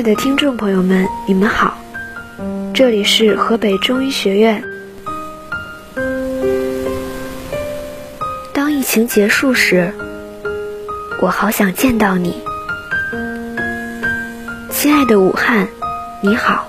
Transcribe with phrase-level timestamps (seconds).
[0.00, 1.76] 爱的听众朋友们，你们好，
[2.72, 4.64] 这里是河北中医学院。
[8.54, 9.92] 当疫情结束时，
[11.20, 12.42] 我好想见到你，
[14.70, 15.68] 亲爱的武汉，
[16.22, 16.66] 你好，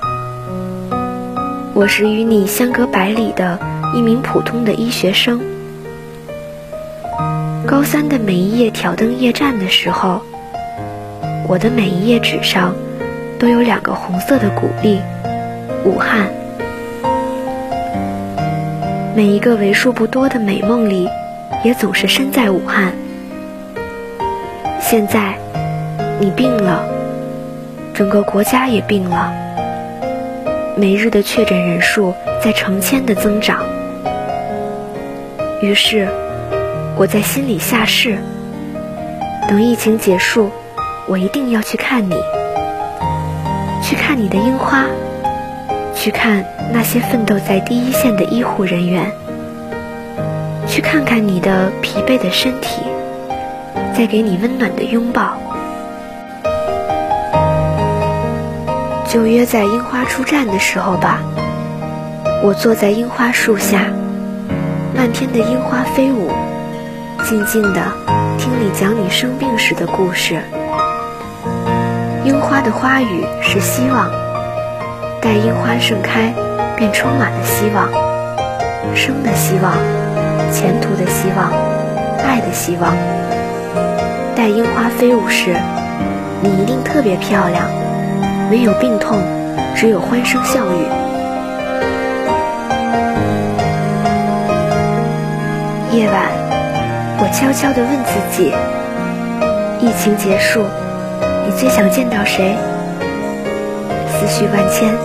[1.73, 3.57] 我是与你相隔百里的
[3.95, 5.39] 一名普通的医学生。
[7.65, 10.21] 高三的每一页挑灯夜战的时候，
[11.47, 12.75] 我的每一页纸上。
[13.41, 15.01] 都有两个红色的鼓励，
[15.83, 16.29] 武汉。
[19.15, 21.09] 每一个为数不多的美梦里，
[21.63, 22.93] 也总是身在武汉。
[24.79, 25.33] 现在，
[26.19, 26.83] 你病了，
[27.95, 29.33] 整个国家也病了，
[30.77, 32.13] 每日的确诊人数
[32.43, 33.65] 在成千的增长。
[35.63, 36.07] 于是，
[36.95, 38.19] 我在心里下誓，
[39.49, 40.51] 等疫情结束，
[41.07, 42.13] 我一定要去看你。
[43.81, 44.85] 去看你的樱花，
[45.95, 49.11] 去看那些奋斗在第一线的医护人员，
[50.67, 52.83] 去看看你的疲惫的身体，
[53.95, 55.33] 再给你温暖的拥抱。
[59.07, 61.19] 就约在樱花出站的时候吧。
[62.43, 63.85] 我坐在樱花树下，
[64.95, 66.31] 漫天的樱花飞舞，
[67.25, 67.81] 静静的
[68.39, 70.41] 听你讲你生病时的故事。
[72.51, 74.11] 花的花语是希望，
[75.21, 76.33] 待樱花盛开，
[76.75, 77.87] 便充满了希望，
[78.93, 79.71] 生的希望，
[80.51, 81.49] 前途的希望，
[82.21, 82.93] 爱的希望。
[84.35, 85.55] 待樱花飞舞时，
[86.41, 87.63] 你一定特别漂亮，
[88.49, 89.17] 没有病痛，
[89.73, 90.83] 只有欢声笑语。
[95.95, 96.27] 夜晚，
[97.17, 98.53] 我悄悄地问自己：
[99.79, 100.65] 疫情结束。
[101.45, 102.55] 你最想见到谁？
[104.07, 104.95] 思绪万千，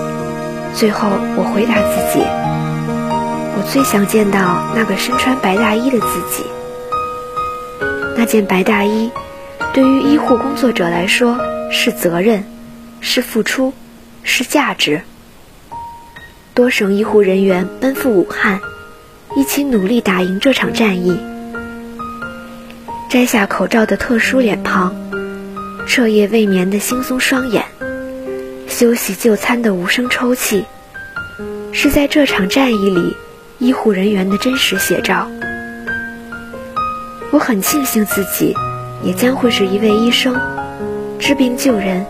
[0.74, 2.24] 最后我回答自己：
[3.56, 6.44] 我最想见到那个身穿白大衣的自己。
[8.16, 9.10] 那件白大衣，
[9.72, 11.38] 对于医护工作者来说
[11.70, 12.44] 是责任，
[13.00, 13.72] 是付出，
[14.22, 15.02] 是价值。
[16.54, 18.60] 多省医护人员奔赴武汉，
[19.34, 21.18] 一起努力打赢这场战役。
[23.08, 24.94] 摘下口罩的特殊脸庞。
[25.86, 27.64] 彻夜未眠的惺忪双眼，
[28.68, 30.64] 休息就餐的无声抽泣，
[31.72, 33.16] 是在这场战役里
[33.58, 35.26] 医护人员的真实写照。
[37.30, 38.54] 我很庆幸自己
[39.02, 40.38] 也将会是一位医生，
[41.18, 42.04] 治病救人，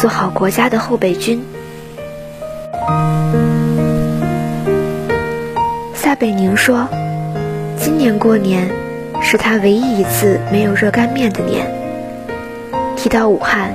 [0.00, 1.42] 做好国家的后备军。
[5.94, 6.88] 撒贝宁说
[7.78, 8.70] ：“今年过年
[9.20, 11.70] 是他唯一一次没有热干面的年。”
[13.02, 13.72] 提到武汉，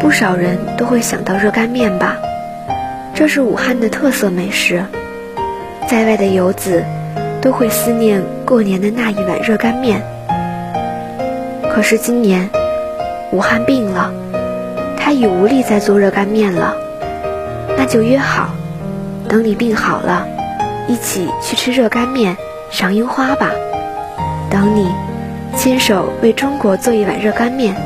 [0.00, 2.16] 不少人都会想到热干面吧？
[3.14, 4.84] 这是武汉的特色美食，
[5.88, 6.82] 在外的游子
[7.40, 10.02] 都会思念过年的那一碗热干面。
[11.72, 12.50] 可是今年，
[13.30, 14.12] 武汉病了，
[14.96, 16.74] 他已无力再做热干面了。
[17.78, 18.48] 那就约好，
[19.28, 20.26] 等你病好了，
[20.88, 22.36] 一起去吃热干面、
[22.68, 23.52] 赏樱花吧。
[24.50, 24.90] 等你，
[25.56, 27.76] 亲手为中国做一碗热干面。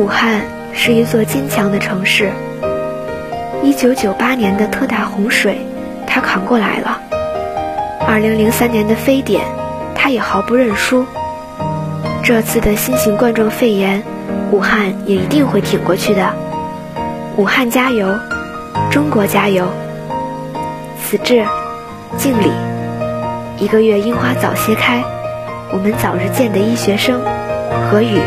[0.00, 0.40] 武汉
[0.72, 2.30] 是一座坚强的城市。
[3.62, 5.58] 一九九八年的特大洪水，
[6.06, 6.98] 他扛过来了；
[8.08, 9.44] 二零零三年的非典，
[9.94, 11.04] 他也毫不认输。
[12.22, 14.02] 这次的新型冠状肺炎，
[14.50, 16.32] 武汉也一定会挺过去的。
[17.36, 18.18] 武汉加油，
[18.90, 19.66] 中国加油！
[21.04, 21.44] 此致，
[22.16, 22.50] 敬礼。
[23.58, 25.04] 一个月樱花早些开，
[25.70, 27.20] 我们早日见的医学生，
[27.90, 28.18] 何宇。